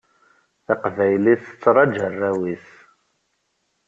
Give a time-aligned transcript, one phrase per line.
[0.65, 2.67] Taqbaylit tettṛaju arraw-is.